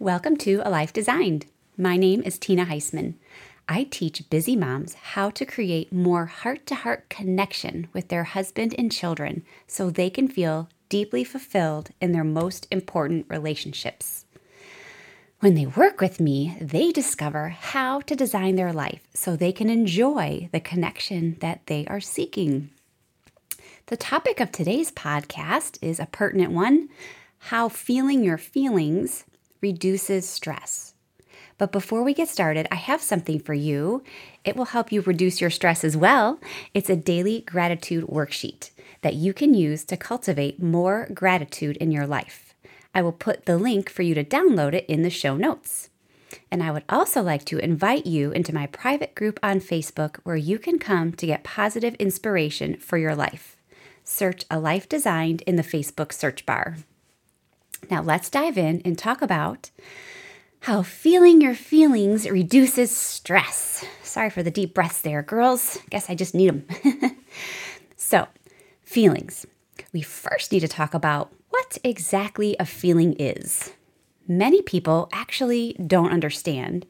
Welcome 0.00 0.38
to 0.38 0.62
A 0.64 0.70
Life 0.70 0.94
Designed. 0.94 1.44
My 1.76 1.98
name 1.98 2.22
is 2.22 2.38
Tina 2.38 2.64
Heisman. 2.64 3.16
I 3.68 3.84
teach 3.84 4.30
busy 4.30 4.56
moms 4.56 4.94
how 4.94 5.28
to 5.28 5.44
create 5.44 5.92
more 5.92 6.24
heart 6.24 6.64
to 6.68 6.74
heart 6.74 7.10
connection 7.10 7.86
with 7.92 8.08
their 8.08 8.24
husband 8.24 8.74
and 8.78 8.90
children 8.90 9.44
so 9.66 9.90
they 9.90 10.08
can 10.08 10.26
feel 10.26 10.70
deeply 10.88 11.22
fulfilled 11.22 11.90
in 12.00 12.12
their 12.12 12.24
most 12.24 12.66
important 12.70 13.26
relationships. 13.28 14.24
When 15.40 15.52
they 15.52 15.66
work 15.66 16.00
with 16.00 16.18
me, 16.18 16.56
they 16.62 16.92
discover 16.92 17.50
how 17.50 18.00
to 18.00 18.16
design 18.16 18.56
their 18.56 18.72
life 18.72 19.02
so 19.12 19.36
they 19.36 19.52
can 19.52 19.68
enjoy 19.68 20.48
the 20.50 20.60
connection 20.60 21.36
that 21.40 21.66
they 21.66 21.84
are 21.88 22.00
seeking. 22.00 22.70
The 23.88 23.98
topic 23.98 24.40
of 24.40 24.50
today's 24.50 24.90
podcast 24.90 25.76
is 25.82 26.00
a 26.00 26.06
pertinent 26.06 26.52
one 26.52 26.88
how 27.44 27.68
feeling 27.68 28.22
your 28.22 28.38
feelings 28.38 29.24
reduces 29.60 30.28
stress. 30.28 30.94
But 31.58 31.72
before 31.72 32.02
we 32.02 32.14
get 32.14 32.28
started, 32.28 32.66
I 32.70 32.76
have 32.76 33.02
something 33.02 33.38
for 33.38 33.52
you. 33.52 34.02
It 34.44 34.56
will 34.56 34.66
help 34.66 34.90
you 34.90 35.02
reduce 35.02 35.40
your 35.42 35.50
stress 35.50 35.84
as 35.84 35.96
well. 35.96 36.40
It's 36.72 36.88
a 36.88 36.96
daily 36.96 37.42
gratitude 37.42 38.04
worksheet 38.06 38.70
that 39.02 39.14
you 39.14 39.34
can 39.34 39.52
use 39.52 39.84
to 39.84 39.96
cultivate 39.96 40.62
more 40.62 41.08
gratitude 41.12 41.76
in 41.76 41.90
your 41.90 42.06
life. 42.06 42.54
I 42.94 43.02
will 43.02 43.12
put 43.12 43.44
the 43.44 43.58
link 43.58 43.90
for 43.90 44.02
you 44.02 44.14
to 44.14 44.24
download 44.24 44.72
it 44.72 44.86
in 44.86 45.02
the 45.02 45.10
show 45.10 45.36
notes. 45.36 45.90
And 46.50 46.62
I 46.62 46.70
would 46.70 46.84
also 46.88 47.22
like 47.22 47.44
to 47.46 47.58
invite 47.58 48.06
you 48.06 48.30
into 48.30 48.54
my 48.54 48.66
private 48.66 49.14
group 49.14 49.38
on 49.42 49.60
Facebook 49.60 50.16
where 50.22 50.36
you 50.36 50.58
can 50.58 50.78
come 50.78 51.12
to 51.12 51.26
get 51.26 51.44
positive 51.44 51.94
inspiration 51.96 52.76
for 52.76 52.98
your 52.98 53.14
life. 53.14 53.56
Search 54.02 54.44
A 54.50 54.58
Life 54.58 54.88
Designed 54.88 55.42
in 55.42 55.56
the 55.56 55.62
Facebook 55.62 56.12
search 56.12 56.46
bar. 56.46 56.76
Now, 57.88 58.02
let's 58.02 58.30
dive 58.30 58.58
in 58.58 58.82
and 58.84 58.98
talk 58.98 59.22
about 59.22 59.70
how 60.60 60.82
feeling 60.82 61.40
your 61.40 61.54
feelings 61.54 62.28
reduces 62.28 62.94
stress. 62.94 63.84
Sorry 64.02 64.28
for 64.28 64.42
the 64.42 64.50
deep 64.50 64.74
breaths 64.74 65.00
there, 65.00 65.22
girls. 65.22 65.78
Guess 65.88 66.10
I 66.10 66.14
just 66.14 66.34
need 66.34 66.48
them. 66.48 67.16
so, 67.96 68.26
feelings. 68.82 69.46
We 69.92 70.02
first 70.02 70.52
need 70.52 70.60
to 70.60 70.68
talk 70.68 70.92
about 70.92 71.32
what 71.48 71.78
exactly 71.82 72.56
a 72.60 72.66
feeling 72.66 73.14
is. 73.14 73.72
Many 74.28 74.62
people 74.62 75.08
actually 75.12 75.74
don't 75.84 76.12
understand. 76.12 76.86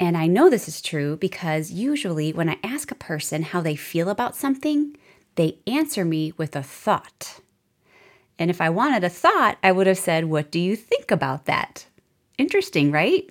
And 0.00 0.16
I 0.16 0.26
know 0.26 0.48
this 0.48 0.66
is 0.66 0.80
true 0.80 1.16
because 1.16 1.70
usually 1.70 2.32
when 2.32 2.48
I 2.48 2.58
ask 2.64 2.90
a 2.90 2.96
person 2.96 3.42
how 3.42 3.60
they 3.60 3.76
feel 3.76 4.08
about 4.08 4.34
something, 4.34 4.96
they 5.36 5.58
answer 5.66 6.04
me 6.04 6.32
with 6.36 6.56
a 6.56 6.62
thought. 6.62 7.40
And 8.38 8.50
if 8.50 8.60
I 8.60 8.70
wanted 8.70 9.04
a 9.04 9.08
thought, 9.08 9.58
I 9.62 9.72
would 9.72 9.86
have 9.86 9.98
said, 9.98 10.26
What 10.26 10.50
do 10.50 10.58
you 10.58 10.76
think 10.76 11.10
about 11.10 11.46
that? 11.46 11.86
Interesting, 12.38 12.90
right? 12.90 13.28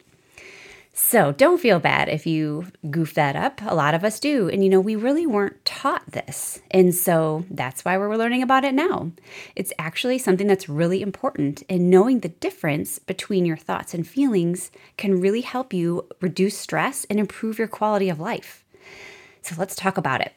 So 0.93 1.31
don't 1.31 1.59
feel 1.59 1.79
bad 1.79 2.09
if 2.09 2.27
you 2.27 2.67
goof 2.89 3.13
that 3.13 3.35
up. 3.35 3.61
A 3.65 3.73
lot 3.73 3.93
of 3.93 4.03
us 4.03 4.19
do. 4.19 4.49
And 4.49 4.63
you 4.63 4.69
know, 4.69 4.79
we 4.79 4.95
really 4.95 5.25
weren't 5.25 5.63
taught 5.63 6.05
this. 6.11 6.61
And 6.69 6.93
so 6.93 7.45
that's 7.49 7.85
why 7.85 7.97
we're 7.97 8.17
learning 8.17 8.43
about 8.43 8.65
it 8.65 8.73
now. 8.73 9.11
It's 9.55 9.71
actually 9.79 10.17
something 10.17 10.47
that's 10.47 10.67
really 10.67 11.01
important. 11.01 11.63
And 11.69 11.89
knowing 11.89 12.19
the 12.19 12.29
difference 12.29 12.99
between 12.99 13.45
your 13.45 13.57
thoughts 13.57 13.93
and 13.93 14.05
feelings 14.05 14.69
can 14.97 15.21
really 15.21 15.41
help 15.41 15.73
you 15.73 16.07
reduce 16.19 16.57
stress 16.57 17.05
and 17.09 17.19
improve 17.19 17.57
your 17.57 17.69
quality 17.69 18.09
of 18.09 18.19
life. 18.19 18.65
So 19.41 19.55
let's 19.57 19.75
talk 19.75 19.97
about 19.97 20.21
it. 20.21 20.33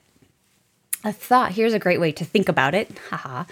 A 1.03 1.13
thought, 1.13 1.53
here's 1.53 1.75
a 1.75 1.79
great 1.79 2.01
way 2.01 2.13
to 2.13 2.25
think 2.25 2.49
about 2.49 2.75
it. 2.75 2.97
Haha. 3.11 3.45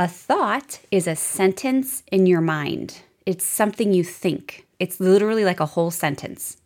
A 0.00 0.06
thought 0.06 0.78
is 0.92 1.08
a 1.08 1.16
sentence 1.16 2.04
in 2.12 2.26
your 2.26 2.40
mind, 2.40 3.00
it's 3.26 3.44
something 3.44 3.92
you 3.92 4.04
think. 4.04 4.64
It's 4.78 5.00
literally 5.00 5.44
like 5.44 5.58
a 5.58 5.66
whole 5.66 5.90
sentence. 5.90 6.58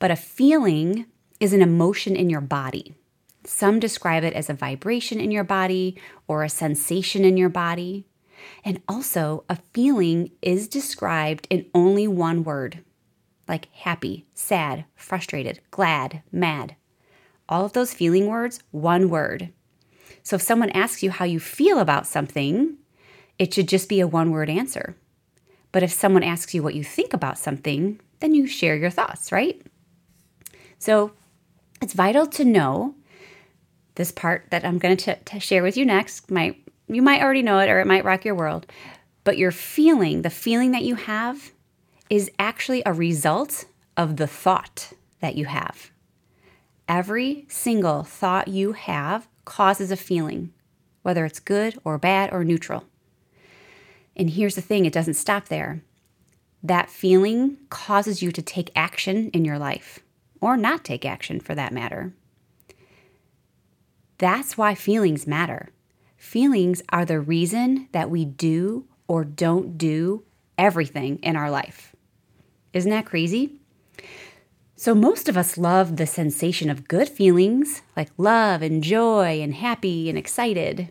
But 0.00 0.10
a 0.10 0.16
feeling 0.16 1.06
is 1.38 1.52
an 1.52 1.62
emotion 1.62 2.16
in 2.16 2.28
your 2.28 2.40
body. 2.40 2.92
Some 3.44 3.78
describe 3.78 4.24
it 4.24 4.34
as 4.34 4.50
a 4.50 4.54
vibration 4.54 5.20
in 5.20 5.30
your 5.30 5.44
body 5.44 5.96
or 6.26 6.42
a 6.42 6.48
sensation 6.48 7.24
in 7.24 7.36
your 7.36 7.50
body. 7.50 8.04
And 8.64 8.82
also, 8.88 9.44
a 9.48 9.58
feeling 9.72 10.32
is 10.42 10.66
described 10.66 11.46
in 11.50 11.70
only 11.72 12.08
one 12.08 12.42
word, 12.42 12.82
like 13.46 13.68
happy, 13.72 14.26
sad, 14.34 14.86
frustrated, 14.96 15.60
glad, 15.70 16.24
mad. 16.32 16.74
All 17.48 17.64
of 17.64 17.74
those 17.74 17.94
feeling 17.94 18.26
words, 18.26 18.60
one 18.72 19.08
word. 19.08 19.52
So 20.22 20.36
if 20.36 20.42
someone 20.42 20.70
asks 20.70 21.02
you 21.02 21.10
how 21.10 21.24
you 21.24 21.40
feel 21.40 21.78
about 21.78 22.06
something, 22.06 22.76
it 23.38 23.54
should 23.54 23.68
just 23.68 23.88
be 23.88 24.00
a 24.00 24.06
one 24.06 24.30
word 24.30 24.50
answer. 24.50 24.96
But 25.72 25.82
if 25.82 25.92
someone 25.92 26.22
asks 26.22 26.54
you 26.54 26.62
what 26.62 26.74
you 26.74 26.84
think 26.84 27.14
about 27.14 27.38
something, 27.38 28.00
then 28.20 28.34
you 28.34 28.46
share 28.46 28.76
your 28.76 28.90
thoughts, 28.90 29.32
right? 29.32 29.60
So 30.78 31.12
it's 31.80 31.94
vital 31.94 32.26
to 32.26 32.44
know 32.44 32.94
this 33.94 34.12
part 34.12 34.46
that 34.50 34.64
I'm 34.64 34.78
going 34.78 34.96
to 34.96 35.18
share 35.38 35.62
with 35.62 35.76
you 35.76 35.84
next. 35.84 36.30
Might 36.30 36.62
you 36.88 37.02
might 37.02 37.22
already 37.22 37.42
know 37.42 37.60
it 37.60 37.68
or 37.68 37.80
it 37.80 37.86
might 37.86 38.04
rock 38.04 38.24
your 38.24 38.34
world, 38.34 38.66
but 39.22 39.38
your 39.38 39.52
feeling, 39.52 40.22
the 40.22 40.30
feeling 40.30 40.72
that 40.72 40.82
you 40.82 40.96
have 40.96 41.52
is 42.08 42.30
actually 42.38 42.82
a 42.84 42.92
result 42.92 43.64
of 43.96 44.16
the 44.16 44.26
thought 44.26 44.92
that 45.20 45.36
you 45.36 45.44
have. 45.44 45.90
Every 46.88 47.46
single 47.48 48.02
thought 48.02 48.48
you 48.48 48.72
have 48.72 49.28
causes 49.50 49.90
a 49.90 49.96
feeling, 49.96 50.52
whether 51.02 51.24
it's 51.24 51.40
good 51.40 51.76
or 51.82 51.98
bad 51.98 52.32
or 52.32 52.44
neutral. 52.44 52.84
And 54.14 54.30
here's 54.30 54.54
the 54.54 54.60
thing 54.60 54.86
it 54.86 54.92
doesn't 54.92 55.14
stop 55.14 55.48
there. 55.48 55.82
That 56.62 56.88
feeling 56.88 57.56
causes 57.68 58.22
you 58.22 58.30
to 58.30 58.42
take 58.42 58.70
action 58.76 59.28
in 59.30 59.44
your 59.44 59.58
life, 59.58 59.98
or 60.40 60.56
not 60.56 60.84
take 60.84 61.04
action 61.04 61.40
for 61.40 61.56
that 61.56 61.72
matter. 61.72 62.12
That's 64.18 64.56
why 64.56 64.76
feelings 64.76 65.26
matter. 65.26 65.70
Feelings 66.16 66.80
are 66.90 67.04
the 67.04 67.18
reason 67.18 67.88
that 67.90 68.08
we 68.08 68.24
do 68.24 68.86
or 69.08 69.24
don't 69.24 69.76
do 69.76 70.22
everything 70.58 71.18
in 71.24 71.34
our 71.34 71.50
life. 71.50 71.96
Isn't 72.72 72.92
that 72.92 73.06
crazy? 73.06 73.56
So, 74.80 74.94
most 74.94 75.28
of 75.28 75.36
us 75.36 75.58
love 75.58 75.98
the 75.98 76.06
sensation 76.06 76.70
of 76.70 76.88
good 76.88 77.06
feelings 77.06 77.82
like 77.98 78.08
love 78.16 78.62
and 78.62 78.82
joy 78.82 79.42
and 79.42 79.52
happy 79.52 80.08
and 80.08 80.16
excited. 80.16 80.90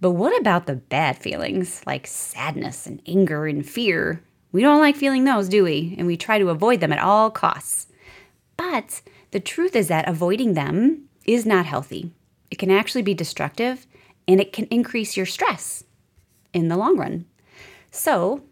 But 0.00 0.12
what 0.12 0.40
about 0.40 0.66
the 0.66 0.76
bad 0.76 1.18
feelings 1.18 1.82
like 1.86 2.06
sadness 2.06 2.86
and 2.86 3.02
anger 3.06 3.44
and 3.44 3.68
fear? 3.68 4.22
We 4.50 4.62
don't 4.62 4.80
like 4.80 4.96
feeling 4.96 5.24
those, 5.24 5.50
do 5.50 5.62
we? 5.62 5.94
And 5.98 6.06
we 6.06 6.16
try 6.16 6.38
to 6.38 6.48
avoid 6.48 6.80
them 6.80 6.90
at 6.90 7.00
all 7.00 7.30
costs. 7.30 7.88
But 8.56 9.02
the 9.32 9.40
truth 9.40 9.76
is 9.76 9.88
that 9.88 10.08
avoiding 10.08 10.54
them 10.54 11.10
is 11.26 11.44
not 11.44 11.66
healthy. 11.66 12.10
It 12.50 12.56
can 12.56 12.70
actually 12.70 13.02
be 13.02 13.12
destructive 13.12 13.86
and 14.26 14.40
it 14.40 14.54
can 14.54 14.64
increase 14.70 15.18
your 15.18 15.26
stress 15.26 15.84
in 16.54 16.68
the 16.68 16.78
long 16.78 16.96
run. 16.96 17.26
So, 17.90 18.44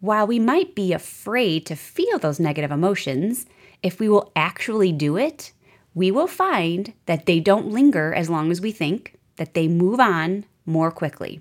while 0.00 0.26
we 0.26 0.38
might 0.38 0.74
be 0.74 0.94
afraid 0.94 1.66
to 1.66 1.76
feel 1.76 2.18
those 2.18 2.40
negative 2.40 2.70
emotions, 2.70 3.44
if 3.82 3.98
we 3.98 4.08
will 4.08 4.32
actually 4.36 4.92
do 4.92 5.16
it, 5.16 5.52
we 5.94 6.10
will 6.10 6.26
find 6.26 6.94
that 7.06 7.26
they 7.26 7.40
don't 7.40 7.68
linger 7.70 8.14
as 8.14 8.30
long 8.30 8.50
as 8.50 8.60
we 8.60 8.72
think, 8.72 9.18
that 9.36 9.54
they 9.54 9.68
move 9.68 10.00
on 10.00 10.44
more 10.64 10.90
quickly. 10.90 11.40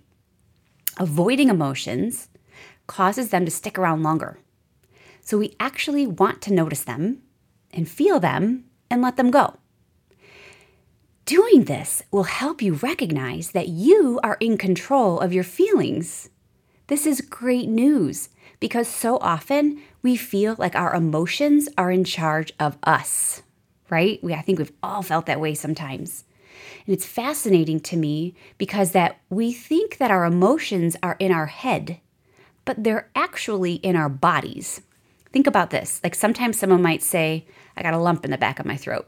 Avoiding 0.97 1.50
emotions 1.50 2.30
causes 2.88 3.30
them 3.30 3.46
to 3.46 3.51
stick 3.51 3.78
around 3.78 4.03
longer. 4.03 4.40
So 5.22 5.38
we 5.38 5.56
actually 5.59 6.07
want 6.07 6.41
to 6.41 6.53
notice 6.53 6.84
them 6.84 7.22
and 7.72 7.88
feel 7.88 8.19
them 8.19 8.66
and 8.90 9.01
let 9.01 9.16
them 9.16 9.31
go. 9.31 9.57
Doing 11.25 11.63
this 11.66 12.03
will 12.12 12.24
help 12.24 12.62
you 12.62 12.74
recognize 12.74 13.51
that 13.51 13.69
you 13.69 14.19
are 14.24 14.38
in 14.41 14.57
control 14.57 15.19
of 15.19 15.31
your 15.31 15.44
feelings. 15.44 16.30
This 16.91 17.06
is 17.06 17.22
great 17.22 17.69
news 17.69 18.28
because 18.59 18.85
so 18.85 19.18
often 19.22 19.81
we 20.01 20.18
feel 20.18 20.57
like 20.60 20.75
our 20.75 20.94
emotions 20.94 21.69
are 21.77 21.89
in 21.89 22.04
charge 22.04 22.51
of 22.60 22.77
us, 22.83 23.44
right? 23.89 24.21
We, 24.21 24.33
I 24.33 24.42
think 24.42 24.60
we've 24.60 24.74
all 24.83 25.01
felt 25.01 25.25
that 25.27 25.39
way 25.39 25.54
sometimes. 25.54 26.25
And 26.86 26.94
it's 26.94 27.06
fascinating 27.06 27.80
to 27.80 27.95
me 27.95 28.36
because 28.57 28.92
that 28.92 29.21
we 29.30 29.54
think 29.54 30.00
that 30.00 30.12
our 30.12 30.25
emotions 30.25 30.98
are 31.01 31.15
in 31.18 31.31
our 31.31 31.45
head, 31.45 32.01
but 32.65 32.83
they're 32.83 33.10
actually 33.15 33.75
in 33.75 33.95
our 33.95 34.10
bodies. 34.10 34.81
Think 35.31 35.48
about 35.48 35.69
this. 35.69 36.01
Like 36.04 36.13
sometimes 36.13 36.60
someone 36.60 36.81
might 36.81 37.04
say, 37.04 37.45
I 37.77 37.83
got 37.83 37.94
a 37.94 38.00
lump 38.00 38.25
in 38.25 38.31
the 38.31 38.38
back 38.38 38.60
of 38.60 38.65
my 38.65 38.75
throat, 38.75 39.07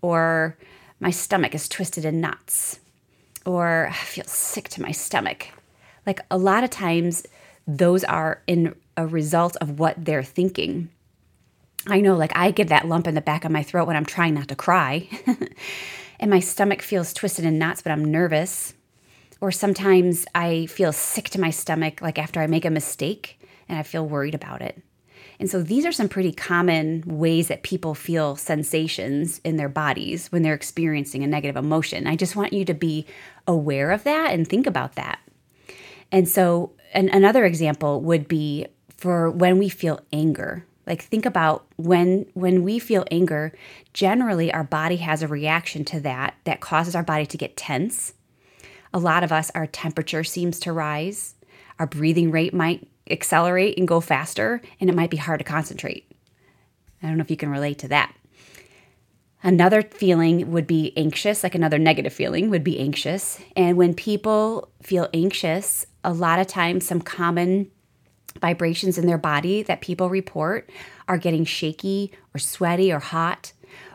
or 0.00 0.56
my 1.00 1.10
stomach 1.10 1.56
is 1.56 1.68
twisted 1.68 2.04
in 2.04 2.20
knots, 2.20 2.78
or 3.44 3.88
I 3.88 3.94
feel 3.94 4.26
sick 4.26 4.68
to 4.68 4.82
my 4.82 4.92
stomach. 4.92 5.48
Like 6.06 6.20
a 6.30 6.38
lot 6.38 6.64
of 6.64 6.70
times, 6.70 7.26
those 7.66 8.04
are 8.04 8.42
in 8.46 8.74
a 8.96 9.06
result 9.06 9.56
of 9.56 9.78
what 9.78 10.04
they're 10.04 10.22
thinking. 10.22 10.90
I 11.86 12.00
know, 12.00 12.16
like, 12.16 12.32
I 12.36 12.50
get 12.50 12.68
that 12.68 12.88
lump 12.88 13.06
in 13.06 13.14
the 13.14 13.20
back 13.20 13.44
of 13.44 13.50
my 13.50 13.62
throat 13.62 13.86
when 13.86 13.96
I'm 13.96 14.04
trying 14.04 14.34
not 14.34 14.48
to 14.48 14.56
cry, 14.56 15.08
and 16.20 16.30
my 16.30 16.40
stomach 16.40 16.82
feels 16.82 17.14
twisted 17.14 17.44
in 17.44 17.58
knots, 17.58 17.80
but 17.80 17.92
I'm 17.92 18.04
nervous. 18.04 18.74
Or 19.40 19.50
sometimes 19.50 20.26
I 20.34 20.66
feel 20.66 20.92
sick 20.92 21.30
to 21.30 21.40
my 21.40 21.48
stomach, 21.48 22.02
like 22.02 22.18
after 22.18 22.40
I 22.40 22.46
make 22.46 22.66
a 22.66 22.70
mistake, 22.70 23.40
and 23.68 23.78
I 23.78 23.82
feel 23.82 24.06
worried 24.06 24.34
about 24.34 24.60
it. 24.60 24.82
And 25.38 25.50
so 25.50 25.62
these 25.62 25.86
are 25.86 25.92
some 25.92 26.10
pretty 26.10 26.32
common 26.32 27.02
ways 27.06 27.48
that 27.48 27.62
people 27.62 27.94
feel 27.94 28.36
sensations 28.36 29.40
in 29.42 29.56
their 29.56 29.70
bodies 29.70 30.30
when 30.30 30.42
they're 30.42 30.52
experiencing 30.52 31.24
a 31.24 31.26
negative 31.26 31.56
emotion. 31.56 32.06
I 32.06 32.14
just 32.14 32.36
want 32.36 32.52
you 32.52 32.66
to 32.66 32.74
be 32.74 33.06
aware 33.46 33.90
of 33.90 34.04
that 34.04 34.34
and 34.34 34.46
think 34.46 34.66
about 34.66 34.96
that. 34.96 35.18
And 36.12 36.28
so 36.28 36.72
an, 36.92 37.08
another 37.10 37.44
example 37.44 38.00
would 38.00 38.28
be 38.28 38.66
for 38.96 39.30
when 39.30 39.58
we 39.58 39.68
feel 39.68 40.00
anger. 40.12 40.66
Like 40.86 41.02
think 41.02 41.24
about 41.24 41.66
when 41.76 42.26
when 42.34 42.62
we 42.64 42.78
feel 42.78 43.04
anger, 43.10 43.52
generally 43.92 44.52
our 44.52 44.64
body 44.64 44.96
has 44.96 45.22
a 45.22 45.28
reaction 45.28 45.84
to 45.86 46.00
that 46.00 46.34
that 46.44 46.60
causes 46.60 46.94
our 46.94 47.02
body 47.02 47.26
to 47.26 47.38
get 47.38 47.56
tense. 47.56 48.14
A 48.92 48.98
lot 48.98 49.22
of 49.22 49.30
us 49.30 49.50
our 49.54 49.66
temperature 49.66 50.24
seems 50.24 50.58
to 50.60 50.72
rise. 50.72 51.34
Our 51.78 51.86
breathing 51.86 52.30
rate 52.30 52.52
might 52.52 52.88
accelerate 53.08 53.78
and 53.78 53.88
go 53.88 54.00
faster, 54.00 54.60
and 54.80 54.90
it 54.90 54.96
might 54.96 55.10
be 55.10 55.16
hard 55.16 55.40
to 55.40 55.44
concentrate. 55.44 56.10
I 57.02 57.06
don't 57.06 57.16
know 57.16 57.22
if 57.22 57.30
you 57.30 57.36
can 57.36 57.50
relate 57.50 57.78
to 57.78 57.88
that. 57.88 58.14
Another 59.42 59.82
feeling 59.82 60.50
would 60.50 60.66
be 60.66 60.92
anxious, 60.96 61.42
like 61.42 61.54
another 61.54 61.78
negative 61.78 62.12
feeling 62.12 62.50
would 62.50 62.62
be 62.62 62.78
anxious. 62.78 63.40
And 63.56 63.78
when 63.78 63.94
people 63.94 64.70
feel 64.82 65.08
anxious, 65.14 65.86
a 66.04 66.12
lot 66.12 66.38
of 66.38 66.46
times 66.46 66.86
some 66.86 67.00
common 67.00 67.70
vibrations 68.40 68.96
in 68.96 69.06
their 69.06 69.18
body 69.18 69.62
that 69.62 69.80
people 69.80 70.08
report 70.08 70.70
are 71.08 71.18
getting 71.18 71.44
shaky 71.44 72.12
or 72.34 72.38
sweaty 72.38 72.92
or 72.92 73.00
hot 73.00 73.52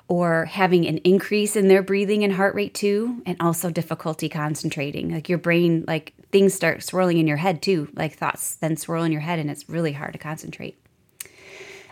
or 0.07 0.45
having 0.45 0.85
an 0.85 0.97
increase 0.99 1.55
in 1.55 1.67
their 1.67 1.81
breathing 1.81 2.23
and 2.23 2.33
heart 2.33 2.53
rate 2.53 2.73
too 2.73 3.21
and 3.25 3.37
also 3.39 3.71
difficulty 3.71 4.29
concentrating. 4.29 5.11
Like 5.11 5.29
your 5.29 5.37
brain 5.37 5.83
like 5.87 6.13
things 6.31 6.53
start 6.53 6.83
swirling 6.83 7.17
in 7.17 7.27
your 7.27 7.37
head 7.37 7.61
too 7.61 7.89
like 7.93 8.13
thoughts 8.13 8.55
then 8.57 8.77
swirl 8.77 9.03
in 9.03 9.11
your 9.11 9.21
head 9.21 9.39
and 9.39 9.49
it's 9.49 9.69
really 9.69 9.93
hard 9.93 10.13
to 10.13 10.19
concentrate. 10.19 10.77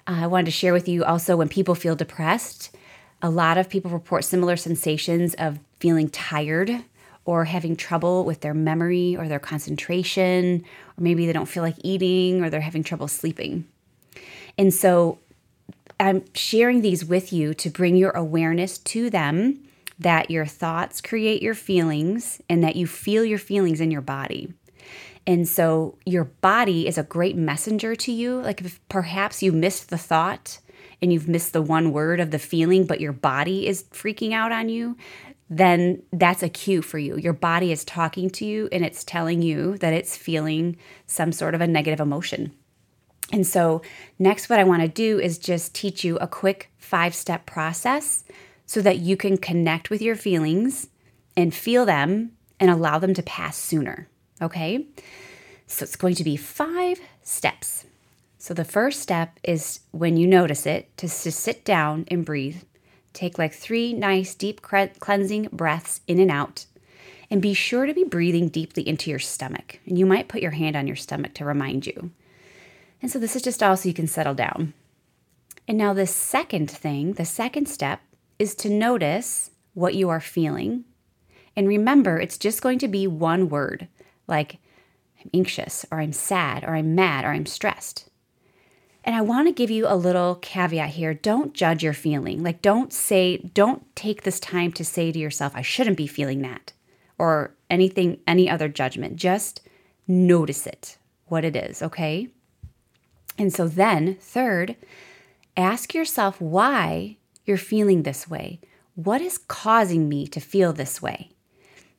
Uh, 0.06 0.20
i 0.24 0.28
wanted 0.28 0.46
to 0.46 0.52
share 0.52 0.74
with 0.74 0.90
you 0.90 1.04
also 1.06 1.38
when 1.38 1.48
people 1.48 1.76
feel 1.76 1.96
depressed 1.96 2.76
a 3.22 3.30
lot 3.30 3.58
of 3.58 3.70
people 3.70 3.90
report 3.90 4.26
similar 4.26 4.58
sensations 4.58 5.34
of 5.36 5.60
feeling 5.80 6.10
tired 6.10 6.84
or 7.26 7.46
having 7.46 7.76
trouble 7.76 8.26
with 8.26 8.42
their 8.42 8.54
memory 8.54 9.16
or 9.16 9.28
their 9.28 9.40
concentration 9.40 10.64
or 10.98 11.02
maybe 11.02 11.26
they 11.26 11.34
don't 11.34 11.48
feel 11.48 11.64
like 11.64 11.76
eating 11.84 12.44
or 12.44 12.50
they're 12.50 12.62
having 12.62 12.84
trouble 12.84 13.08
sleeping 13.08 13.66
and 14.58 14.74
so 14.74 15.20
I'm 16.00 16.24
sharing 16.34 16.82
these 16.82 17.06
with 17.06 17.32
you 17.32 17.54
to 17.56 17.70
bring 17.70 17.96
your 17.96 18.12
awareness 18.12 18.78
to 18.80 19.10
them 19.10 19.64
that 20.00 20.32
your 20.32 20.46
thoughts 20.46 21.02
create 21.02 21.42
your 21.42 21.54
feelings 21.54 22.42
and 22.50 22.64
that 22.64 22.76
you 22.76 22.88
feel 22.88 23.24
your 23.24 23.38
feelings 23.40 23.80
in 23.80 23.92
your 23.92 24.02
body. 24.02 24.54
And 25.26 25.48
so 25.48 25.98
your 26.06 26.26
body 26.26 26.88
is 26.88 26.98
a 26.98 27.04
great 27.04 27.38
messenger 27.38 27.96
to 27.96 28.12
you. 28.12 28.42
Like 28.42 28.62
if 28.62 28.86
perhaps 28.90 29.42
you 29.42 29.52
missed 29.52 29.90
the 29.90 29.98
thought 29.98 30.60
and 31.02 31.14
you've 31.14 31.30
missed 31.30 31.54
the 31.54 31.62
one 31.62 31.94
word 31.94 32.20
of 32.20 32.32
the 32.32 32.40
feeling, 32.40 32.86
but 32.86 33.00
your 33.00 33.14
body 33.14 33.68
is 33.68 33.84
freaking 33.84 34.34
out 34.34 34.52
on 34.52 34.70
you, 34.70 34.98
then 35.58 36.02
that's 36.12 36.44
a 36.44 36.50
cue 36.50 36.82
for 36.82 36.98
you. 36.98 37.18
Your 37.18 37.34
body 37.34 37.72
is 37.72 37.86
talking 37.86 38.30
to 38.32 38.46
you 38.46 38.70
and 38.72 38.84
it's 38.84 39.04
telling 39.04 39.42
you 39.42 39.78
that 39.78 39.94
it's 39.94 40.18
feeling 40.18 40.78
some 41.06 41.32
sort 41.32 41.54
of 41.54 41.62
a 41.62 41.68
negative 41.68 42.00
emotion. 42.00 42.54
And 43.32 43.48
so, 43.48 43.82
next, 44.20 44.50
what 44.50 44.60
I 44.60 44.64
want 44.64 44.82
to 44.82 44.88
do 44.88 45.20
is 45.20 45.38
just 45.38 45.74
teach 45.74 46.04
you 46.04 46.18
a 46.18 46.28
quick 46.28 46.70
five 46.78 47.16
step 47.16 47.46
process 47.46 48.24
so 48.66 48.82
that 48.82 49.00
you 49.00 49.16
can 49.18 49.38
connect 49.38 49.90
with 49.90 50.02
your 50.02 50.16
feelings 50.16 50.90
and 51.36 51.54
feel 51.54 51.86
them 51.86 52.34
and 52.60 52.70
allow 52.70 53.00
them 53.00 53.14
to 53.14 53.24
pass 53.24 53.58
sooner. 53.58 54.08
Okay? 54.42 54.86
So, 55.68 55.84
it's 55.84 55.96
going 55.96 56.16
to 56.16 56.24
be 56.24 56.36
five 56.36 57.00
steps. 57.22 57.86
So, 58.38 58.54
the 58.54 58.66
first 58.66 59.02
step 59.02 59.40
is 59.44 59.80
when 59.92 60.18
you 60.18 60.28
notice 60.28 60.66
it 60.66 60.96
to, 60.98 61.08
to 61.08 61.32
sit 61.32 61.64
down 61.64 62.06
and 62.10 62.26
breathe. 62.26 62.62
Take 63.14 63.38
like 63.38 63.54
three 63.54 63.94
nice, 63.94 64.36
deep 64.36 64.62
cleansing 64.62 65.50
breaths 65.52 66.02
in 66.08 66.20
and 66.20 66.32
out. 66.32 66.66
And 67.30 67.42
be 67.42 67.54
sure 67.54 67.86
to 67.86 67.94
be 67.94 68.04
breathing 68.04 68.50
deeply 68.50 68.88
into 68.88 69.10
your 69.10 69.20
stomach. 69.20 69.80
And 69.86 69.98
you 69.98 70.06
might 70.06 70.28
put 70.28 70.42
your 70.42 70.52
hand 70.52 70.76
on 70.76 70.88
your 70.88 70.96
stomach 70.96 71.34
to 71.36 71.46
remind 71.46 71.88
you. 71.88 72.12
And 73.02 73.10
so 73.12 73.20
this 73.20 73.36
is 73.36 73.42
just 73.42 73.64
all 73.64 73.76
so 73.76 73.88
you 73.88 73.94
can 73.94 74.08
settle 74.08 74.36
down. 74.36 74.74
And 75.68 75.78
now, 75.78 75.94
the 75.94 76.08
second 76.08 76.70
thing, 76.70 77.14
the 77.14 77.26
second 77.26 77.68
step 77.68 78.02
is 78.38 78.54
to 78.56 78.70
notice 78.70 79.52
what 79.74 79.96
you 79.96 80.10
are 80.10 80.20
feeling. 80.20 80.84
And 81.56 81.68
remember, 81.68 82.20
it's 82.20 82.38
just 82.38 82.62
going 82.62 82.80
to 82.80 82.88
be 82.88 83.08
one 83.08 83.50
word 83.50 83.88
like 84.28 84.58
I'm 85.20 85.30
anxious, 85.34 85.86
or 85.92 86.00
I'm 86.00 86.14
sad, 86.14 86.64
or 86.64 86.76
I'm 86.76 86.96
mad, 86.96 87.24
or 87.26 87.30
I'm 87.30 87.46
stressed. 87.46 88.10
And 89.04 89.16
I 89.16 89.22
want 89.22 89.48
to 89.48 89.54
give 89.54 89.70
you 89.70 89.86
a 89.88 89.98
little 89.98 90.36
caveat 90.36 90.92
here. 90.92 91.14
Don't 91.14 91.54
judge 91.54 91.84
your 91.84 91.94
feeling. 91.94 92.42
Like, 92.42 92.62
don't 92.62 92.94
say, 92.94 93.38
don't 93.38 93.84
take 93.96 94.24
this 94.24 94.40
time 94.40 94.72
to 94.74 94.86
say 94.86 95.12
to 95.12 95.20
yourself, 95.20 95.54
I 95.56 95.62
shouldn't 95.62 95.98
be 95.98 96.08
feeling 96.08 96.42
that, 96.44 96.72
or 97.18 97.54
anything, 97.70 98.20
any 98.26 98.50
other 98.50 98.70
judgment. 98.70 99.18
Just 99.18 99.62
notice 100.08 100.66
it, 100.66 100.98
what 101.28 101.44
it 101.44 101.56
is, 101.56 101.82
okay? 101.82 102.30
And 103.38 103.52
so 103.52 103.68
then, 103.68 104.16
third, 104.22 104.78
ask 105.58 105.94
yourself 105.94 106.40
why 106.40 107.18
you're 107.46 107.58
feeling 107.58 108.04
this 108.04 108.30
way. 108.30 108.60
What 108.96 109.22
is 109.22 109.38
causing 109.38 110.08
me 110.08 110.28
to 110.28 110.40
feel 110.40 110.72
this 110.72 111.02
way? 111.02 111.32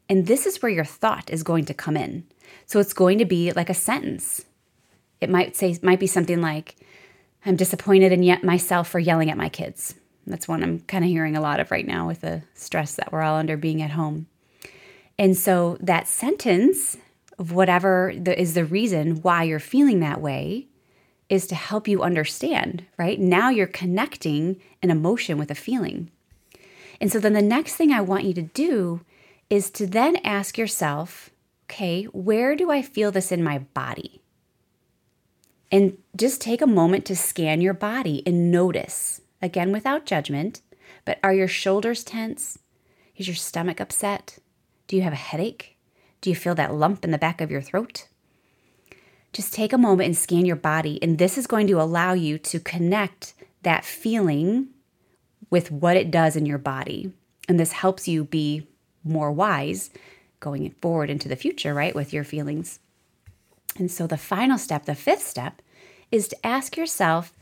And 0.08 0.26
this 0.26 0.46
is 0.46 0.62
where 0.62 0.72
your 0.72 0.84
thought 0.84 1.30
is 1.30 1.42
going 1.42 1.64
to 1.66 1.74
come 1.74 1.96
in. 1.96 2.24
So 2.66 2.78
it's 2.78 2.92
going 2.92 3.18
to 3.18 3.24
be 3.24 3.52
like 3.52 3.68
a 3.68 3.74
sentence. 3.74 4.44
It 5.20 5.30
might 5.30 5.56
say 5.56 5.78
might 5.82 6.00
be 6.00 6.06
something 6.06 6.40
like 6.40 6.76
I'm 7.46 7.56
disappointed 7.56 8.12
in 8.12 8.22
yet 8.22 8.42
myself 8.42 8.88
for 8.88 8.98
yelling 8.98 9.30
at 9.30 9.36
my 9.36 9.48
kids. 9.48 9.94
That's 10.26 10.48
one 10.48 10.62
I'm 10.62 10.80
kind 10.80 11.04
of 11.04 11.10
hearing 11.10 11.36
a 11.36 11.40
lot 11.40 11.60
of 11.60 11.70
right 11.70 11.86
now 11.86 12.06
with 12.06 12.22
the 12.22 12.42
stress 12.54 12.94
that 12.94 13.12
we're 13.12 13.22
all 13.22 13.36
under 13.36 13.56
being 13.56 13.82
at 13.82 13.90
home. 13.90 14.26
And 15.18 15.36
so 15.36 15.76
that 15.80 16.08
sentence 16.08 16.96
of 17.38 17.52
whatever 17.52 18.12
the, 18.16 18.40
is 18.40 18.54
the 18.54 18.64
reason 18.64 19.16
why 19.22 19.42
you're 19.42 19.60
feeling 19.60 20.00
that 20.00 20.20
way 20.20 20.68
is 21.28 21.46
to 21.48 21.54
help 21.54 21.88
you 21.88 22.02
understand, 22.02 22.84
right? 22.96 23.18
Now 23.18 23.50
you're 23.50 23.66
connecting 23.66 24.60
an 24.82 24.90
emotion 24.90 25.38
with 25.38 25.50
a 25.50 25.54
feeling. 25.54 26.10
And 27.00 27.10
so 27.10 27.18
then 27.18 27.32
the 27.32 27.42
next 27.42 27.74
thing 27.74 27.92
I 27.92 28.00
want 28.00 28.24
you 28.24 28.34
to 28.34 28.42
do 28.42 29.00
is 29.50 29.70
to 29.72 29.86
then 29.86 30.16
ask 30.16 30.56
yourself, 30.56 31.30
okay, 31.66 32.04
where 32.04 32.56
do 32.56 32.70
I 32.70 32.82
feel 32.82 33.10
this 33.10 33.32
in 33.32 33.42
my 33.42 33.58
body? 33.58 34.20
And 35.74 35.98
just 36.16 36.40
take 36.40 36.62
a 36.62 36.66
moment 36.66 37.04
to 37.06 37.16
scan 37.16 37.60
your 37.60 37.74
body 37.74 38.22
and 38.24 38.52
notice, 38.52 39.20
again, 39.42 39.72
without 39.72 40.06
judgment, 40.06 40.62
but 41.04 41.18
are 41.24 41.34
your 41.34 41.48
shoulders 41.48 42.04
tense? 42.04 42.60
Is 43.16 43.26
your 43.26 43.34
stomach 43.34 43.80
upset? 43.80 44.38
Do 44.86 44.94
you 44.94 45.02
have 45.02 45.12
a 45.12 45.16
headache? 45.16 45.76
Do 46.20 46.30
you 46.30 46.36
feel 46.36 46.54
that 46.54 46.72
lump 46.72 47.04
in 47.04 47.10
the 47.10 47.18
back 47.18 47.40
of 47.40 47.50
your 47.50 47.60
throat? 47.60 48.06
just 49.34 49.52
take 49.52 49.72
a 49.72 49.78
moment 49.78 50.06
and 50.06 50.16
scan 50.16 50.46
your 50.46 50.56
body. 50.56 50.98
And 51.02 51.18
this 51.18 51.36
is 51.36 51.46
going 51.46 51.66
to 51.66 51.80
allow 51.80 52.14
you 52.14 52.38
to 52.38 52.60
connect 52.60 53.34
that 53.62 53.84
feeling 53.84 54.68
with 55.50 55.70
what 55.70 55.96
it 55.96 56.10
does 56.10 56.36
in 56.36 56.46
your 56.46 56.58
body. 56.58 57.12
And 57.48 57.60
this 57.60 57.72
helps 57.72 58.08
you 58.08 58.24
be 58.24 58.66
more 59.02 59.30
wise 59.30 59.90
going 60.40 60.70
forward 60.80 61.10
into 61.10 61.28
the 61.28 61.36
future, 61.36 61.74
right, 61.74 61.94
with 61.94 62.12
your 62.12 62.24
feelings. 62.24 62.78
And 63.76 63.90
so 63.90 64.06
the 64.06 64.16
final 64.16 64.56
step, 64.56 64.84
the 64.84 64.94
fifth 64.94 65.26
step, 65.26 65.60
is 66.14 66.28
to 66.28 66.46
ask 66.46 66.76
yourself 66.76 67.32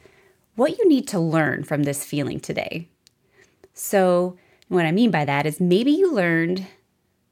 what 0.55 0.79
you 0.79 0.89
need 0.89 1.07
to 1.07 1.21
learn 1.21 1.63
from 1.63 1.83
this 1.83 2.07
feeling 2.07 2.41
today. 2.41 2.89
So, 3.75 4.39
what 4.69 4.87
I 4.87 4.93
mean 4.93 5.11
by 5.11 5.27
that 5.27 5.45
is 5.45 5.61
maybe 5.61 5.91
you 5.91 6.11
learned 6.11 6.67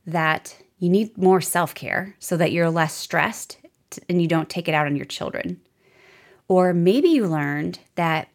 that 0.06 0.54
you 0.78 0.90
need 0.90 1.16
more 1.16 1.40
self 1.40 1.74
care 1.74 2.14
so 2.18 2.36
that 2.36 2.52
you're 2.52 2.68
less 2.68 2.92
stressed 2.92 3.58
and 4.06 4.20
you 4.20 4.28
don't 4.28 4.50
take 4.50 4.68
it 4.68 4.74
out 4.74 4.84
on 4.86 4.96
your 4.96 5.06
children. 5.06 5.58
Or 6.46 6.74
maybe 6.74 7.08
you 7.08 7.26
learned 7.26 7.78
that 7.94 8.28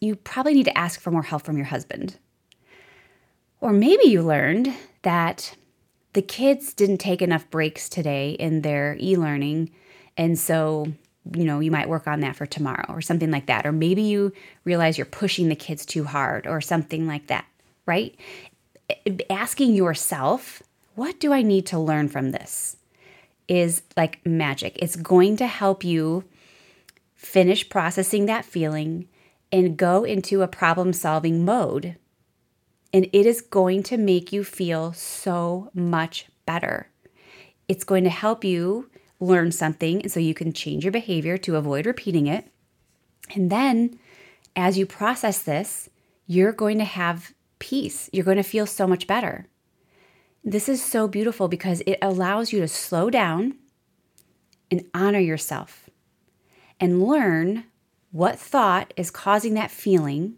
you 0.00 0.14
probably 0.16 0.52
need 0.52 0.64
to 0.64 0.76
ask 0.76 1.00
for 1.00 1.10
more 1.10 1.22
help 1.22 1.42
from 1.42 1.56
your 1.56 1.66
husband. 1.66 2.18
Or 3.62 3.72
maybe 3.72 4.04
you 4.04 4.20
learned 4.20 4.74
that 5.00 5.56
the 6.12 6.22
kids 6.22 6.74
didn't 6.74 6.98
take 6.98 7.22
enough 7.22 7.48
breaks 7.48 7.88
today 7.88 8.32
in 8.32 8.60
their 8.60 8.98
e 9.00 9.16
learning. 9.16 9.70
And 10.18 10.38
so, 10.38 10.92
you 11.34 11.44
know, 11.44 11.60
you 11.60 11.70
might 11.70 11.88
work 11.88 12.06
on 12.06 12.20
that 12.20 12.36
for 12.36 12.46
tomorrow 12.46 12.86
or 12.88 13.00
something 13.00 13.30
like 13.30 13.46
that. 13.46 13.66
Or 13.66 13.72
maybe 13.72 14.02
you 14.02 14.32
realize 14.64 14.98
you're 14.98 15.04
pushing 15.04 15.48
the 15.48 15.56
kids 15.56 15.84
too 15.84 16.04
hard 16.04 16.46
or 16.46 16.60
something 16.60 17.06
like 17.06 17.26
that, 17.28 17.44
right? 17.86 18.16
Asking 19.28 19.74
yourself, 19.74 20.62
what 20.94 21.20
do 21.20 21.32
I 21.32 21.42
need 21.42 21.66
to 21.66 21.78
learn 21.78 22.08
from 22.08 22.30
this? 22.30 22.76
is 23.50 23.82
like 23.96 24.24
magic. 24.24 24.78
It's 24.80 24.94
going 24.94 25.36
to 25.38 25.46
help 25.48 25.82
you 25.82 26.22
finish 27.16 27.68
processing 27.68 28.26
that 28.26 28.44
feeling 28.44 29.08
and 29.50 29.76
go 29.76 30.04
into 30.04 30.42
a 30.42 30.48
problem 30.48 30.92
solving 30.92 31.44
mode. 31.44 31.96
And 32.92 33.08
it 33.12 33.26
is 33.26 33.40
going 33.40 33.82
to 33.84 33.96
make 33.96 34.32
you 34.32 34.44
feel 34.44 34.92
so 34.92 35.68
much 35.74 36.26
better. 36.46 36.88
It's 37.66 37.82
going 37.82 38.04
to 38.04 38.10
help 38.10 38.44
you 38.44 38.88
learn 39.20 39.52
something 39.52 40.02
and 40.02 40.10
so 40.10 40.18
you 40.18 40.34
can 40.34 40.52
change 40.52 40.84
your 40.84 40.92
behavior 40.92 41.36
to 41.38 41.56
avoid 41.56 41.86
repeating 41.86 42.26
it. 42.26 42.46
And 43.34 43.50
then 43.50 43.98
as 44.56 44.76
you 44.76 44.86
process 44.86 45.42
this, 45.42 45.88
you're 46.26 46.52
going 46.52 46.78
to 46.78 46.84
have 46.84 47.32
peace. 47.58 48.08
You're 48.12 48.24
going 48.24 48.38
to 48.38 48.42
feel 48.42 48.66
so 48.66 48.86
much 48.86 49.06
better. 49.06 49.46
This 50.42 50.68
is 50.68 50.82
so 50.82 51.06
beautiful 51.06 51.48
because 51.48 51.82
it 51.86 51.98
allows 52.00 52.52
you 52.52 52.60
to 52.60 52.68
slow 52.68 53.10
down 53.10 53.56
and 54.70 54.88
honor 54.94 55.18
yourself 55.18 55.90
and 56.78 57.02
learn 57.02 57.64
what 58.10 58.38
thought 58.38 58.94
is 58.96 59.10
causing 59.10 59.54
that 59.54 59.70
feeling 59.70 60.36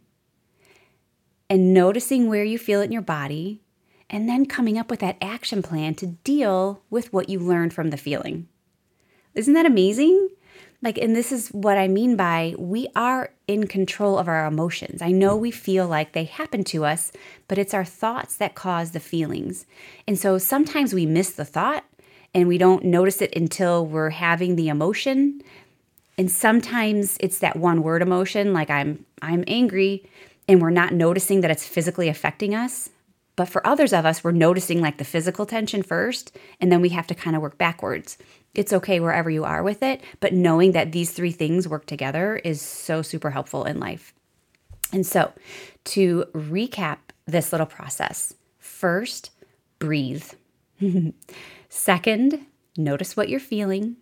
and 1.49 1.73
noticing 1.73 2.29
where 2.29 2.45
you 2.45 2.59
feel 2.59 2.81
it 2.81 2.87
in 2.87 2.93
your 2.93 3.03
body 3.03 3.63
and 4.11 4.29
then 4.29 4.45
coming 4.45 4.77
up 4.77 4.91
with 4.91 5.01
that 5.01 5.17
action 5.23 5.63
plan 5.63 5.95
to 5.95 6.07
deal 6.07 6.83
with 6.91 7.13
what 7.13 7.29
you 7.29 7.39
learned 7.39 7.73
from 7.73 7.91
the 7.91 7.97
feeling. 7.97 8.49
Isn't 9.35 9.55
that 9.55 9.67
amazing? 9.67 10.29
Like, 10.83 10.99
and 10.99 11.15
this 11.15 11.31
is 11.31 11.49
what 11.51 11.79
I 11.79 11.87
mean 11.87 12.17
by 12.17 12.55
we 12.59 12.89
are 12.97 13.33
in 13.47 13.69
control 13.69 14.19
of 14.19 14.27
our 14.27 14.47
emotions. 14.47 15.01
I 15.01 15.13
know 15.13 15.37
we 15.37 15.53
feel 15.53 15.87
like 15.87 16.13
they 16.13 16.25
happen 16.25 16.65
to 16.65 16.85
us, 16.85 17.13
but 17.47 17.57
it's 17.57 17.73
our 17.73 17.85
thoughts 17.85 18.37
that 18.37 18.57
cause 18.57 18.91
the 18.91 19.01
feelings. 19.01 19.65
And 20.09 20.19
so 20.19 20.39
sometimes 20.39 20.93
we 20.93 21.07
miss 21.07 21.31
the 21.31 21.45
thought 21.45 21.85
and 22.35 22.49
we 22.49 22.59
don't 22.59 22.85
notice 22.85 23.23
it 23.23 23.35
until 23.37 23.87
we're 23.87 24.11
having 24.11 24.57
the 24.57 24.69
emotion. 24.69 25.43
And 26.19 26.31
sometimes 26.31 27.17
it's 27.21 27.39
that 27.39 27.57
one 27.57 27.83
word 27.83 28.03
emotion, 28.03 28.53
like 28.53 28.71
I'm 28.71 29.05
I'm 29.23 29.45
angry, 29.47 30.05
and 30.49 30.61
we're 30.61 30.71
not 30.71 30.93
noticing 30.93 31.41
that 31.41 31.51
it's 31.51 31.67
physically 31.67 32.09
affecting 32.09 32.55
us. 32.55 32.91
But 33.35 33.49
for 33.49 33.67
others 33.67 33.93
of 33.93 34.05
us, 34.05 34.23
we're 34.23 34.33
noticing 34.33 34.81
like 34.81 34.99
the 34.99 35.05
physical 35.05 35.47
tension 35.47 35.83
first, 35.83 36.37
and 36.61 36.71
then 36.71 36.81
we 36.81 36.91
have 36.91 37.07
to 37.07 37.15
kind 37.15 37.35
of 37.35 37.41
work 37.41 37.57
backwards. 37.57 38.19
It's 38.55 38.73
okay 38.73 39.01
wherever 39.01 39.31
you 39.31 39.45
are 39.45 39.63
with 39.63 39.83
it, 39.83 40.03
but 40.21 40.35
knowing 40.35 40.73
that 40.73 40.93
these 40.93 41.13
three 41.13 41.33
things 41.33 41.67
work 41.67 41.87
together 41.87 42.37
is 42.37 42.61
so 42.61 43.01
super 43.01 43.31
helpful 43.31 43.65
in 43.65 43.81
life. 43.81 44.13
And 44.93 45.07
so, 45.07 45.33
to 45.85 46.27
recap 46.35 46.99
this 47.27 47.51
little 47.53 47.67
process, 47.67 48.35
first, 48.59 49.31
breathe. 49.79 50.27
Second, 51.71 52.47
notice 52.77 53.17
what 53.17 53.31
you're 53.31 53.41
feeling. 53.41 53.97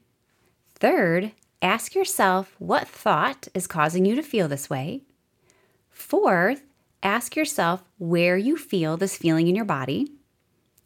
Third, 0.74 1.30
ask 1.62 1.94
yourself 1.94 2.56
what 2.58 2.88
thought 2.88 3.46
is 3.54 3.68
causing 3.68 4.04
you 4.04 4.16
to 4.16 4.22
feel 4.22 4.48
this 4.48 4.68
way. 4.68 5.02
Fourth, 5.90 6.62
ask 7.04 7.36
yourself 7.36 7.84
where 7.98 8.36
you 8.36 8.56
feel 8.56 8.96
this 8.96 9.16
feeling 9.16 9.46
in 9.46 9.54
your 9.54 9.64
body. 9.64 10.10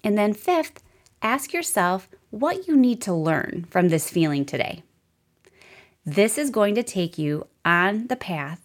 And 0.02 0.18
then, 0.18 0.34
fifth, 0.34 0.82
ask 1.22 1.54
yourself 1.54 2.10
what 2.34 2.66
you 2.66 2.76
need 2.76 3.00
to 3.02 3.14
learn 3.14 3.64
from 3.70 3.88
this 3.88 4.10
feeling 4.10 4.44
today. 4.44 4.82
This 6.04 6.36
is 6.36 6.50
going 6.50 6.74
to 6.74 6.82
take 6.82 7.16
you 7.16 7.46
on 7.64 8.08
the 8.08 8.16
path 8.16 8.60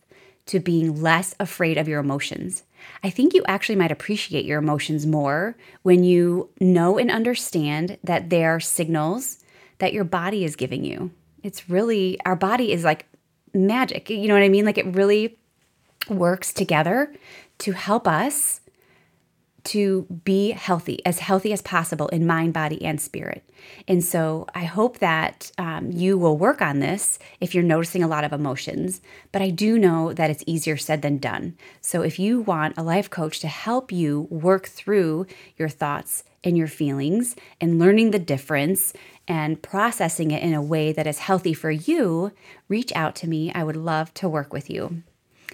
to 0.47 0.59
being 0.59 1.01
less 1.01 1.35
afraid 1.39 1.77
of 1.77 1.87
your 1.87 1.99
emotions. 1.99 2.63
I 3.03 3.11
think 3.11 3.33
you 3.33 3.43
actually 3.47 3.75
might 3.75 3.91
appreciate 3.91 4.45
your 4.45 4.57
emotions 4.57 5.05
more 5.05 5.55
when 5.83 6.03
you 6.03 6.49
know 6.59 6.97
and 6.97 7.11
understand 7.11 7.99
that 8.03 8.31
they 8.31 8.43
are 8.43 8.59
signals 8.59 9.43
that 9.77 9.93
your 9.93 10.03
body 10.03 10.43
is 10.43 10.55
giving 10.55 10.83
you. 10.83 11.11
It's 11.43 11.69
really, 11.69 12.19
our 12.25 12.35
body 12.35 12.71
is 12.71 12.83
like 12.83 13.05
magic. 13.53 14.09
You 14.09 14.27
know 14.27 14.33
what 14.33 14.43
I 14.43 14.49
mean? 14.49 14.65
Like 14.65 14.79
it 14.79 14.87
really 14.87 15.37
works 16.09 16.51
together 16.51 17.13
to 17.59 17.73
help 17.73 18.07
us 18.07 18.61
to 19.65 20.05
be 20.23 20.51
healthy, 20.51 21.05
as 21.05 21.19
healthy 21.19 21.53
as 21.53 21.61
possible 21.61 22.07
in 22.09 22.25
mind, 22.25 22.53
body, 22.53 22.83
and 22.83 22.99
spirit. 22.99 23.43
And 23.87 24.03
so 24.03 24.47
I 24.55 24.63
hope 24.63 24.99
that 24.99 25.51
um, 25.57 25.91
you 25.91 26.17
will 26.17 26.37
work 26.37 26.61
on 26.61 26.79
this 26.79 27.19
if 27.39 27.53
you're 27.53 27.63
noticing 27.63 28.03
a 28.03 28.07
lot 28.07 28.23
of 28.23 28.33
emotions. 28.33 29.01
But 29.31 29.41
I 29.41 29.49
do 29.49 29.77
know 29.77 30.13
that 30.13 30.29
it's 30.29 30.43
easier 30.47 30.77
said 30.77 31.01
than 31.01 31.17
done. 31.17 31.57
So 31.81 32.01
if 32.01 32.19
you 32.19 32.41
want 32.41 32.77
a 32.77 32.83
life 32.83 33.09
coach 33.09 33.39
to 33.39 33.47
help 33.47 33.91
you 33.91 34.27
work 34.29 34.67
through 34.67 35.27
your 35.57 35.69
thoughts 35.69 36.23
and 36.43 36.57
your 36.57 36.67
feelings 36.67 37.35
and 37.59 37.79
learning 37.79 38.11
the 38.11 38.19
difference 38.19 38.93
and 39.27 39.61
processing 39.61 40.31
it 40.31 40.41
in 40.41 40.53
a 40.53 40.61
way 40.61 40.91
that 40.91 41.07
is 41.07 41.19
healthy 41.19 41.53
for 41.53 41.69
you, 41.69 42.31
reach 42.67 42.91
out 42.95 43.15
to 43.17 43.27
me. 43.27 43.51
I 43.53 43.63
would 43.63 43.75
love 43.75 44.13
to 44.15 44.29
work 44.29 44.53
with 44.53 44.69
you. 44.69 45.03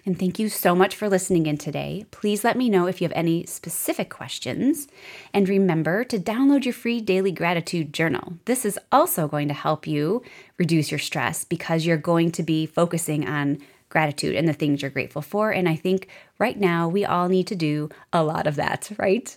And 0.05 0.19
thank 0.19 0.37
you 0.37 0.49
so 0.49 0.75
much 0.75 0.95
for 0.95 1.09
listening 1.09 1.47
in 1.47 1.57
today. 1.57 2.05
Please 2.11 2.43
let 2.43 2.55
me 2.55 2.69
know 2.69 2.85
if 2.85 3.01
you 3.01 3.05
have 3.05 3.17
any 3.17 3.45
specific 3.47 4.09
questions. 4.09 4.87
And 5.33 5.49
remember 5.49 6.03
to 6.03 6.19
download 6.19 6.63
your 6.63 6.75
free 6.75 7.01
daily 7.01 7.31
gratitude 7.31 7.91
journal. 7.91 8.33
This 8.45 8.65
is 8.65 8.77
also 8.91 9.27
going 9.27 9.47
to 9.47 9.55
help 9.55 9.87
you 9.87 10.21
reduce 10.59 10.91
your 10.91 10.99
stress 10.99 11.43
because 11.43 11.87
you're 11.87 11.97
going 11.97 12.31
to 12.33 12.43
be 12.43 12.67
focusing 12.67 13.27
on 13.27 13.57
gratitude 13.89 14.35
and 14.35 14.47
the 14.47 14.53
things 14.53 14.81
you're 14.81 14.91
grateful 14.91 15.23
for. 15.23 15.51
And 15.51 15.67
I 15.67 15.75
think 15.75 16.07
right 16.37 16.59
now 16.59 16.87
we 16.87 17.03
all 17.03 17.27
need 17.27 17.47
to 17.47 17.55
do 17.55 17.89
a 18.13 18.23
lot 18.23 18.45
of 18.45 18.57
that, 18.57 18.91
right? 18.97 19.35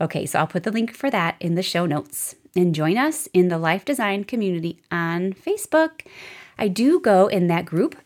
Okay, 0.00 0.26
so 0.26 0.38
I'll 0.38 0.46
put 0.46 0.62
the 0.62 0.70
link 0.70 0.94
for 0.94 1.10
that 1.10 1.34
in 1.40 1.56
the 1.56 1.62
show 1.62 1.86
notes. 1.86 2.36
And 2.54 2.72
join 2.72 2.96
us 2.96 3.26
in 3.32 3.48
the 3.48 3.58
Life 3.58 3.84
Designed 3.84 4.28
community 4.28 4.78
on 4.92 5.32
Facebook. 5.32 6.02
I 6.56 6.68
do 6.68 7.00
go 7.00 7.26
in 7.26 7.48
that 7.48 7.64
group 7.64 7.96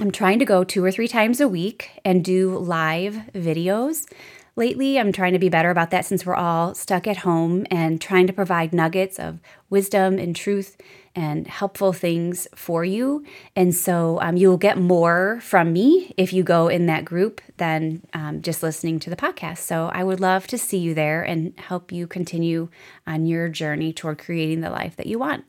I'm 0.00 0.10
trying 0.10 0.40
to 0.40 0.44
go 0.44 0.64
two 0.64 0.84
or 0.84 0.90
three 0.90 1.06
times 1.06 1.40
a 1.40 1.46
week 1.46 1.90
and 2.04 2.24
do 2.24 2.58
live 2.58 3.14
videos. 3.32 4.10
Lately, 4.56 4.98
I'm 4.98 5.12
trying 5.12 5.32
to 5.32 5.38
be 5.38 5.48
better 5.48 5.70
about 5.70 5.90
that 5.90 6.04
since 6.04 6.24
we're 6.24 6.34
all 6.34 6.74
stuck 6.74 7.06
at 7.06 7.18
home 7.18 7.66
and 7.70 8.00
trying 8.00 8.26
to 8.26 8.32
provide 8.32 8.72
nuggets 8.72 9.18
of 9.18 9.40
wisdom 9.70 10.18
and 10.18 10.34
truth 10.34 10.76
and 11.16 11.46
helpful 11.46 11.92
things 11.92 12.46
for 12.54 12.84
you. 12.84 13.24
And 13.54 13.74
so 13.74 14.18
um, 14.20 14.36
you'll 14.36 14.56
get 14.56 14.78
more 14.78 15.40
from 15.40 15.72
me 15.72 16.12
if 16.16 16.32
you 16.32 16.42
go 16.42 16.68
in 16.68 16.86
that 16.86 17.04
group 17.04 17.40
than 17.56 18.02
um, 18.12 18.42
just 18.42 18.62
listening 18.62 18.98
to 19.00 19.10
the 19.10 19.16
podcast. 19.16 19.58
So 19.58 19.90
I 19.92 20.02
would 20.04 20.20
love 20.20 20.46
to 20.48 20.58
see 20.58 20.78
you 20.78 20.94
there 20.94 21.22
and 21.22 21.52
help 21.58 21.90
you 21.90 22.06
continue 22.06 22.68
on 23.06 23.26
your 23.26 23.48
journey 23.48 23.92
toward 23.92 24.18
creating 24.18 24.60
the 24.60 24.70
life 24.70 24.96
that 24.96 25.06
you 25.06 25.18
want. 25.18 25.44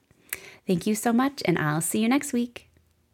Thank 0.67 0.87
you 0.87 0.95
so 0.95 1.13
much, 1.13 1.43
and 1.45 1.59
I'll 1.59 1.81
see 1.81 1.99
you 1.99 2.09
next 2.09 2.33
week. 2.33 2.64